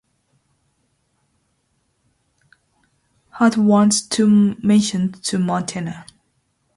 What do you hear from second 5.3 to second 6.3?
in Montana.